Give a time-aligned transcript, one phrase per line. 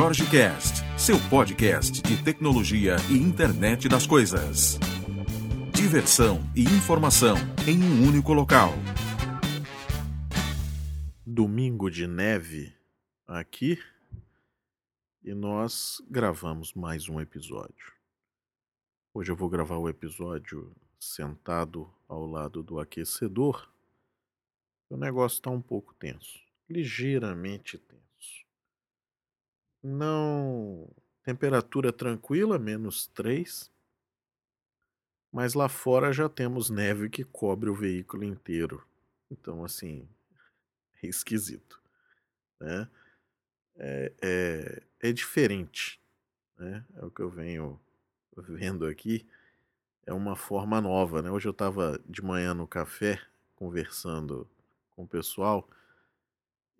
[0.00, 4.78] Jorge Cast, seu podcast de tecnologia e internet das coisas.
[5.74, 7.36] Diversão e informação
[7.68, 8.70] em um único local.
[11.26, 12.74] Domingo de neve
[13.26, 13.78] aqui
[15.22, 17.92] e nós gravamos mais um episódio.
[19.12, 23.70] Hoje eu vou gravar o episódio sentado ao lado do aquecedor.
[24.88, 27.78] O negócio está um pouco tenso, ligeiramente.
[29.82, 30.88] Não.
[31.24, 33.70] Temperatura tranquila, menos 3.
[35.32, 38.84] Mas lá fora já temos neve que cobre o veículo inteiro.
[39.30, 40.08] Então, assim,
[41.02, 41.80] é esquisito.
[42.58, 42.88] Né?
[43.76, 46.00] É, é, é diferente.
[46.58, 46.84] Né?
[46.96, 47.80] É o que eu venho
[48.36, 49.26] vendo aqui.
[50.04, 51.22] É uma forma nova.
[51.22, 51.30] Né?
[51.30, 53.20] Hoje eu estava de manhã no café
[53.54, 54.48] conversando
[54.96, 55.68] com o pessoal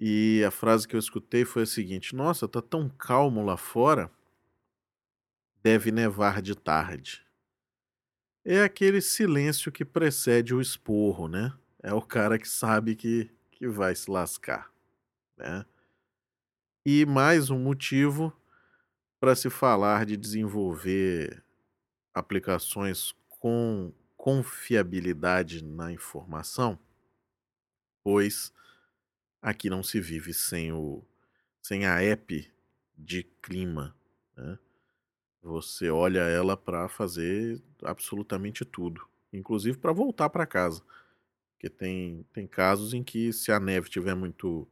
[0.00, 4.10] e a frase que eu escutei foi a seguinte: Nossa, tá tão calmo lá fora,
[5.62, 7.26] deve nevar de tarde.
[8.44, 11.52] É aquele silêncio que precede o esporro, né?
[11.82, 14.72] É o cara que sabe que, que vai se lascar,
[15.36, 15.66] né?
[16.86, 18.32] E mais um motivo
[19.20, 21.44] para se falar de desenvolver
[22.14, 26.78] aplicações com confiabilidade na informação,
[28.02, 28.52] pois
[29.40, 31.04] Aqui não se vive sem o
[31.62, 32.50] sem a app
[32.96, 33.94] de clima,
[34.36, 34.58] né?
[35.42, 40.82] Você olha ela para fazer absolutamente tudo, inclusive para voltar para casa.
[41.54, 44.68] Porque tem, tem casos em que se a neve estiver muito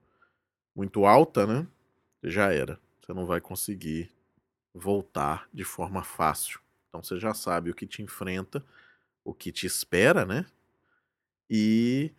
[0.75, 1.67] muito alta, né?
[2.25, 2.81] Já era.
[3.03, 4.11] Você não vai conseguir
[4.75, 6.61] voltar de forma fácil.
[6.89, 8.64] Então você já sabe o que te enfrenta,
[9.25, 10.47] o que te espera, né?
[11.48, 12.12] E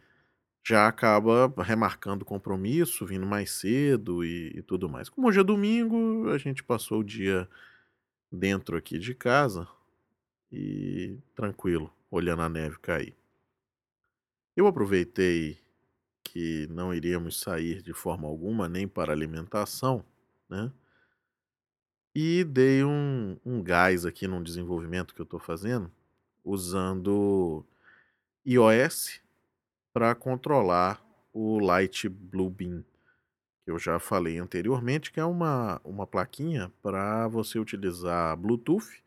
[0.67, 5.07] já acaba remarcando compromisso, vindo mais cedo e, e, tudo mais.
[5.07, 7.47] Como hoje é domingo, a gente passou o dia
[8.29, 9.65] dentro aqui de casa
[10.51, 13.15] e tranquilo, olhando a neve cair.
[14.57, 15.57] Eu aproveitei
[16.21, 20.03] que não iríamos sair de forma alguma, nem para alimentação,
[20.49, 20.69] né?
[22.13, 25.89] E dei um, um gás aqui num desenvolvimento que eu estou fazendo,
[26.43, 27.65] usando
[28.45, 29.25] iOS
[29.97, 31.03] para controlar
[31.33, 32.85] o Light Blue Beam,
[33.65, 39.01] que eu já falei anteriormente, que é uma, uma plaquinha para você utilizar Bluetooth.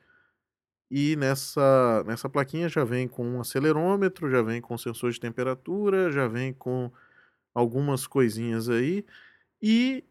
[0.90, 6.10] E nessa, nessa plaquinha já vem com um acelerômetro, já vem com sensor de temperatura,
[6.10, 6.90] já vem com
[7.54, 9.06] algumas coisinhas aí.
[9.62, 10.02] E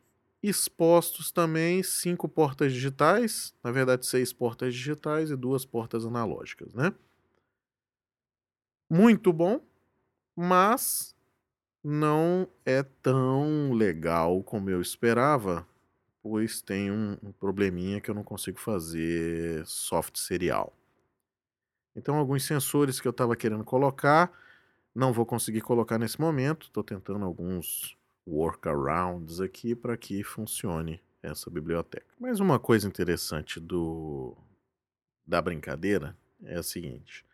[0.41, 6.94] expostos também cinco portas digitais, na verdade seis portas digitais e duas portas analógicas, né?
[8.89, 9.59] Muito bom,
[10.39, 11.13] mas
[11.83, 15.67] não é tão legal como eu esperava,
[16.22, 20.73] pois tem um, probleminha que eu não consigo fazer soft serial.
[21.94, 24.31] Então, alguns sensores que eu estava querendo colocar,
[24.95, 26.67] não vou conseguir colocar nesse momento.
[26.67, 32.07] Estou tentando alguns workarounds aqui para que funcione essa biblioteca.
[32.17, 34.38] Mas uma coisa interessante do
[35.27, 37.25] da brincadeira é a seguinte: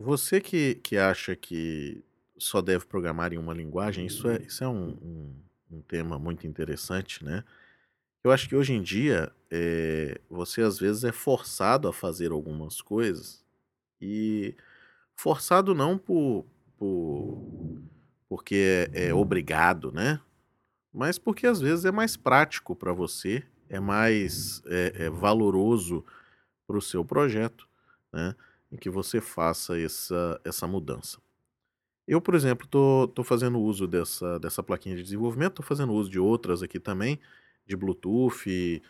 [0.00, 2.02] você que, que acha que
[2.38, 5.34] só deve programar em uma linguagem, isso é, isso é um, um,
[5.72, 7.44] um tema muito interessante, né?
[8.24, 12.80] Eu acho que hoje em dia é, você às vezes é forçado a fazer algumas
[12.80, 13.44] coisas
[14.00, 14.54] e
[15.14, 16.46] forçado não por,
[16.78, 17.78] por
[18.26, 20.18] porque é, é obrigado, né?
[20.92, 26.04] Mas porque às vezes é mais prático para você, é mais é, é valoroso
[26.66, 27.68] para o seu projeto,
[28.12, 28.34] né?
[28.70, 31.18] Em que você faça essa, essa mudança.
[32.06, 36.18] Eu, por exemplo, estou fazendo uso dessa, dessa plaquinha de desenvolvimento, estou fazendo uso de
[36.18, 37.20] outras aqui também,
[37.66, 38.82] de Bluetooth.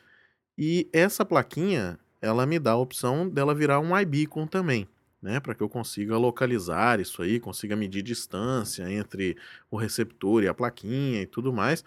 [0.57, 4.89] E, essa plaquinha, ela me dá a opção dela virar um iBeacon também,
[5.21, 5.39] né?
[5.41, 9.37] Para que eu consiga localizar isso aí, consiga medir distância entre
[9.71, 11.85] o receptor e a plaquinha e tudo mais.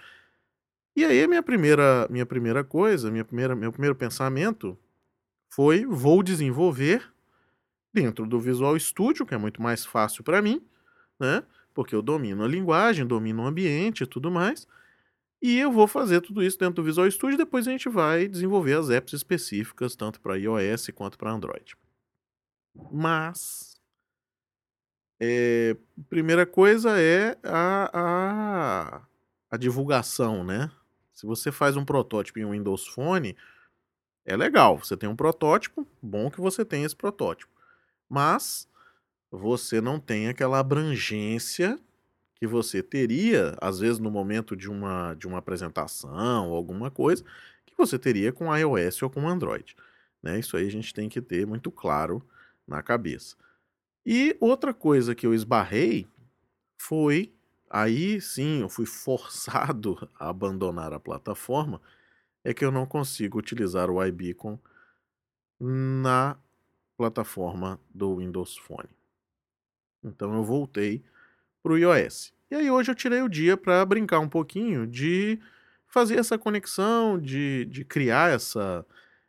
[0.95, 4.77] E aí, minha primeira, minha primeira coisa, minha primeira, meu primeiro pensamento
[5.49, 7.12] foi: vou desenvolver
[7.93, 10.65] dentro do Visual Studio, que é muito mais fácil para mim,
[11.19, 11.43] né?
[11.73, 14.67] Porque eu domino a linguagem, domino o ambiente e tudo mais.
[15.41, 18.73] E eu vou fazer tudo isso dentro do Visual Studio, depois a gente vai desenvolver
[18.73, 21.75] as apps específicas, tanto para iOS quanto para Android.
[22.91, 23.79] Mas
[25.19, 25.75] é,
[26.09, 29.01] primeira coisa é a, a,
[29.51, 30.71] a divulgação, né?
[31.13, 33.35] Se você faz um protótipo em um Windows Phone,
[34.25, 37.52] é legal, você tem um protótipo, bom que você tenha esse protótipo
[38.13, 38.69] mas
[39.31, 41.79] você não tem aquela abrangência
[42.35, 47.23] que você teria, às vezes, no momento de uma, de uma apresentação ou alguma coisa,
[47.65, 49.75] que você teria com iOS ou com Android.
[50.21, 50.37] Né?
[50.37, 52.23] Isso aí a gente tem que ter muito claro
[52.67, 53.35] na cabeça.
[54.05, 56.07] E outra coisa que eu esbarrei
[56.77, 57.33] foi
[57.67, 61.81] aí sim eu fui forçado a abandonar a plataforma
[62.43, 64.59] é que eu não consigo utilizar o iBeacon
[65.59, 66.37] na
[66.97, 68.89] plataforma do Windows Phone.
[70.03, 71.03] Então eu voltei
[71.61, 72.33] para o iOS.
[72.51, 75.39] E aí hoje eu tirei o dia para brincar um pouquinho de
[75.87, 78.85] fazer essa conexão, de, de criar essa,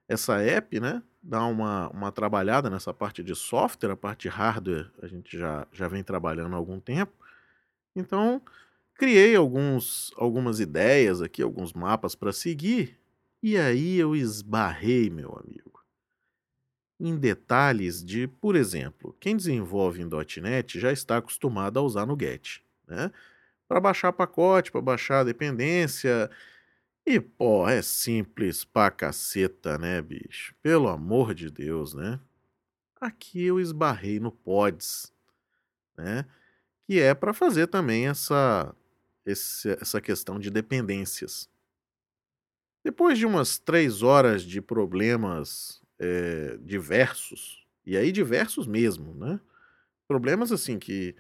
[0.09, 1.03] essa app, né?
[1.23, 5.67] Dar uma, uma trabalhada nessa parte de software, a parte de hardware a gente já,
[5.73, 7.13] já vem trabalhando há algum tempo.
[7.95, 8.43] Então,
[8.95, 12.99] criei alguns, algumas ideias aqui, alguns mapas para seguir,
[13.43, 15.74] e aí eu esbarrei, meu amigo,
[17.05, 20.09] em detalhes de, por exemplo, quem desenvolve em
[20.41, 23.13] .NET já está acostumado a usar no Get, né?
[23.69, 26.31] Para baixar pacote, para baixar dependência.
[27.05, 30.55] E, pô, é simples pra caceta, né, bicho?
[30.63, 32.19] Pelo amor de Deus, né?
[32.99, 35.13] Aqui eu esbarrei no Pods,
[35.99, 36.25] né?
[36.87, 38.75] Que é para fazer também essa,
[39.27, 41.51] essa questão de dependências.
[42.83, 49.41] Depois de umas três horas de problemas é, diversos, e aí diversos mesmo, né?
[50.07, 51.15] Problemas assim que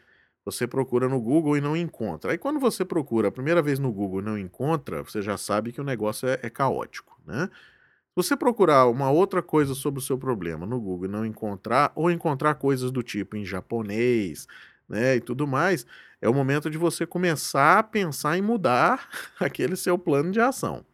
[0.44, 2.32] você procura no Google e não encontra.
[2.32, 5.72] Aí quando você procura a primeira vez no Google e não encontra, você já sabe
[5.72, 7.48] que o negócio é, é caótico, né?
[7.50, 11.90] Se você procurar uma outra coisa sobre o seu problema no Google e não encontrar,
[11.96, 14.46] ou encontrar coisas do tipo em japonês,
[14.88, 15.84] né, e tudo mais,
[16.20, 19.08] é o momento de você começar a pensar em mudar
[19.40, 20.84] aquele seu plano de ação.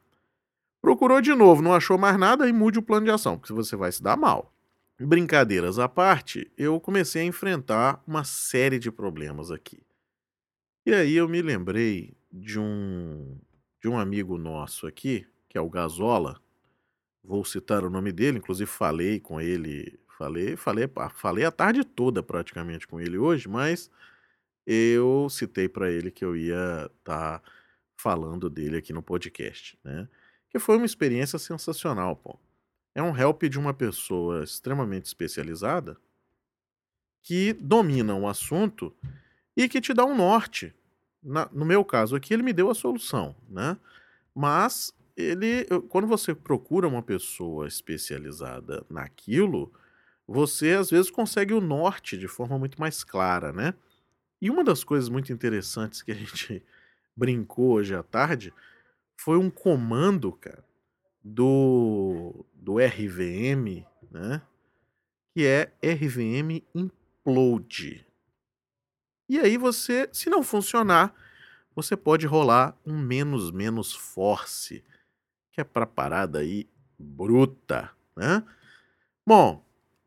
[0.81, 3.77] Procurou de novo, não achou mais nada e mude o plano de ação, porque você
[3.77, 4.55] vai se dar mal.
[4.99, 9.82] Brincadeiras à parte, eu comecei a enfrentar uma série de problemas aqui.
[10.85, 13.38] E aí eu me lembrei de um
[13.82, 16.38] de um amigo nosso aqui, que é o Gazola.
[17.25, 22.23] Vou citar o nome dele, inclusive falei com ele, falei, falei, falei a tarde toda
[22.23, 23.91] praticamente com ele hoje, mas
[24.67, 27.43] eu citei para ele que eu ia estar tá
[27.97, 30.09] falando dele aqui no podcast, né?
[30.50, 32.38] Que foi uma experiência sensacional, pô.
[32.94, 35.97] É um help de uma pessoa extremamente especializada
[37.23, 38.94] que domina o assunto
[39.56, 40.75] e que te dá um norte.
[41.23, 43.76] Na, no meu caso aqui, ele me deu a solução, né?
[44.35, 49.73] Mas ele, quando você procura uma pessoa especializada naquilo,
[50.26, 53.75] você às vezes consegue o norte de forma muito mais clara, né?
[54.41, 56.62] E uma das coisas muito interessantes que a gente
[57.14, 58.53] brincou hoje à tarde
[59.22, 60.64] foi um comando, cara,
[61.22, 64.40] do, do RVM, né?
[65.34, 68.06] Que é RVM implode.
[69.28, 71.14] E aí você, se não funcionar,
[71.75, 74.82] você pode rolar um menos menos force,
[75.52, 76.67] que é para parada aí
[76.99, 78.43] bruta, né?
[79.26, 79.62] Bom,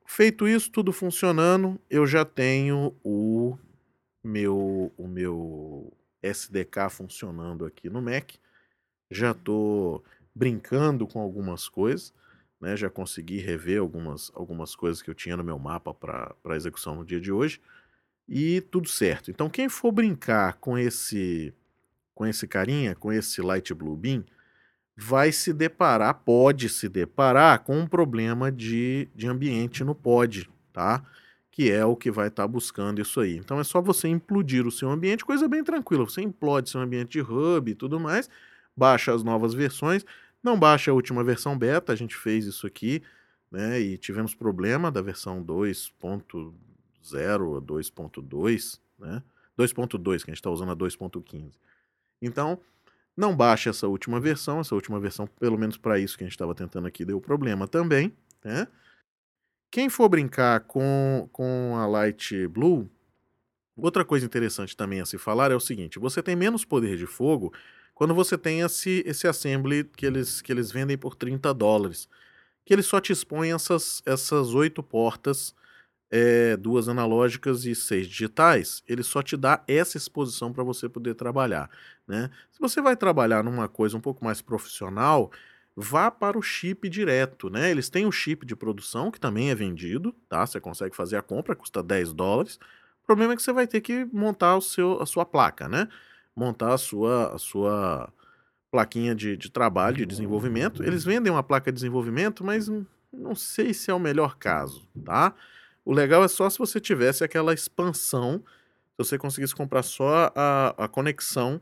[0.07, 3.56] feito isso, tudo funcionando, eu já tenho o
[4.24, 5.94] meu o meu
[6.24, 8.42] SDK funcionando aqui no Mac
[9.10, 10.04] já estou
[10.34, 12.14] brincando com algumas coisas,
[12.60, 12.76] né?
[12.78, 17.06] Já consegui rever algumas, algumas coisas que eu tinha no meu mapa para execução no
[17.06, 17.62] dia de hoje
[18.27, 19.30] e tudo certo.
[19.30, 21.54] Então quem for brincar com esse
[22.16, 24.24] com esse carinha, com esse Light Blue Beam,
[24.96, 31.04] vai se deparar, pode se deparar com um problema de, de ambiente no pod, tá?
[31.51, 33.36] Que é o que vai estar tá buscando isso aí.
[33.38, 36.06] Então é só você implodir o seu ambiente, coisa bem tranquila.
[36.06, 38.30] Você implode seu ambiente de hub e tudo mais,
[38.75, 40.06] baixa as novas versões,
[40.44, 43.01] não baixa a última versão beta, a gente fez isso aqui,
[43.51, 43.80] né?
[43.80, 49.24] E tivemos problema da versão 2.0 a 2.2, né?
[49.58, 51.53] 2.2, que a gente está usando a 2.15.
[52.22, 52.60] Então,
[53.15, 56.34] não baixe essa última versão, essa última versão, pelo menos para isso que a gente
[56.34, 58.12] estava tentando aqui, deu problema também,
[58.44, 58.68] né?
[59.72, 62.89] Quem for brincar com, com a Light Blue,
[63.75, 67.08] outra coisa interessante também a se falar é o seguinte: você tem menos poder de
[67.08, 67.51] fogo
[68.03, 72.10] quando você tem esse, esse assembly que eles, que eles vendem por 30 dólares,
[72.65, 75.55] que ele só te expõe essas, essas oito portas,
[76.12, 81.13] é, duas analógicas e seis digitais, ele só te dá essa exposição para você poder
[81.15, 81.69] trabalhar.
[82.05, 82.29] Né?
[82.51, 85.31] Se você vai trabalhar numa coisa um pouco mais profissional,
[85.74, 87.72] vá para o chip direto, né?
[87.72, 90.45] Eles têm o chip de produção, que também é vendido, tá?
[90.45, 92.60] Você consegue fazer a compra, custa 10 dólares.
[93.01, 95.88] O problema é que você vai ter que montar o seu, a sua placa, né?
[96.36, 98.12] Montar a sua, a sua
[98.72, 100.84] plaquinha de, de trabalho, de desenvolvimento.
[100.84, 102.70] Eles vendem uma placa de desenvolvimento, mas
[103.12, 105.36] não sei se é o melhor caso, tá?
[105.86, 108.44] O legal é só se você tivesse aquela expansão,
[108.92, 111.62] se você conseguisse comprar só a, a conexão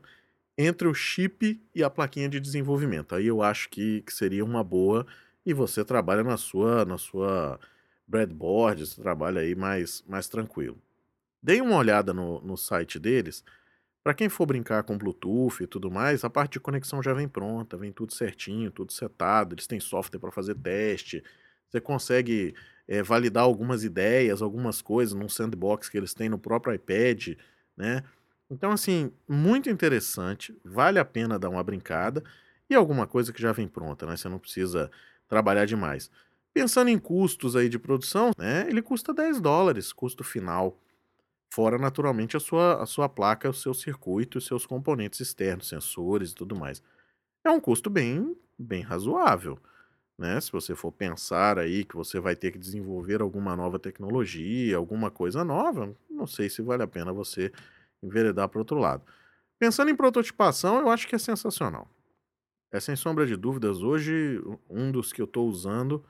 [0.56, 3.14] entre o chip e a plaquinha de desenvolvimento.
[3.14, 5.06] Aí eu acho que, que seria uma boa
[5.44, 7.58] e você trabalha na sua na sua
[8.06, 10.78] breadboard, você trabalha aí mais, mais tranquilo.
[11.42, 13.42] Dei uma olhada no, no site deles.
[14.02, 17.28] Para quem for brincar com Bluetooth e tudo mais, a parte de conexão já vem
[17.28, 19.54] pronta, vem tudo certinho, tudo setado.
[19.54, 21.22] Eles têm software para fazer teste.
[21.68, 22.54] Você consegue
[22.88, 27.36] é, validar algumas ideias, algumas coisas num sandbox que eles têm no próprio iPad,
[27.76, 28.02] né?
[28.50, 32.22] Então, assim, muito interessante, vale a pena dar uma brincada
[32.68, 34.16] e alguma coisa que já vem pronta, né?
[34.16, 34.90] Você não precisa
[35.26, 36.10] trabalhar demais.
[36.52, 38.66] Pensando em custos aí de produção, né?
[38.68, 40.78] Ele custa 10 dólares, custo final.
[41.52, 46.30] Fora, naturalmente, a sua, a sua placa, o seu circuito, os seus componentes externos, sensores
[46.30, 46.82] e tudo mais.
[47.44, 49.58] É um custo bem, bem razoável.
[50.18, 50.40] Né?
[50.40, 55.10] Se você for pensar aí que você vai ter que desenvolver alguma nova tecnologia, alguma
[55.10, 57.52] coisa nova, não sei se vale a pena você
[58.02, 59.04] enveredar para outro lado.
[59.58, 61.86] Pensando em prototipação, eu acho que é sensacional.
[62.72, 66.02] É sem sombra de dúvidas hoje um dos que eu estou usando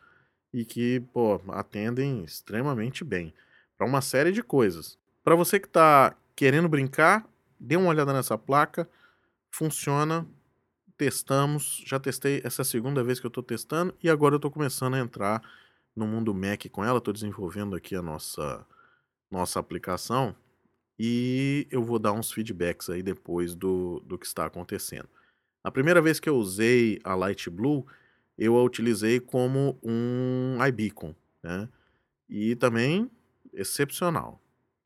[0.55, 3.35] e que pô, atendem extremamente bem
[3.77, 5.02] para uma série de coisas.
[5.25, 7.27] Para você que está querendo brincar,
[7.59, 8.89] dê uma olhada nessa placa,
[9.51, 10.27] funciona,
[10.97, 14.95] testamos, já testei essa segunda vez que eu estou testando e agora eu estou começando
[14.95, 15.43] a entrar
[15.95, 18.67] no mundo Mac com ela, estou desenvolvendo aqui a nossa
[19.31, 20.37] nossa aplicação
[20.99, 25.09] e eu vou dar uns feedbacks aí depois do, do que está acontecendo.
[25.65, 27.87] A primeira vez que eu usei a Light Blue,
[28.37, 31.69] eu a utilizei como um iBeacon, né?
[32.29, 33.11] E também
[33.53, 34.42] excepcional,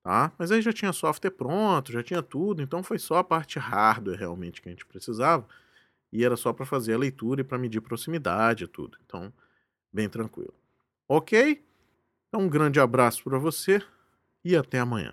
[0.07, 0.31] tá?
[0.39, 4.17] Mas aí já tinha software pronto, já tinha tudo, então foi só a parte hardware
[4.17, 5.45] realmente que a gente precisava
[6.13, 8.97] e era só para fazer a leitura e para medir proximidade e tudo.
[9.05, 9.33] Então,
[9.93, 10.55] bem tranquilo.
[11.09, 11.61] Ok?
[12.29, 13.83] Então, um grande abraço para você
[14.45, 15.13] e até amanhã.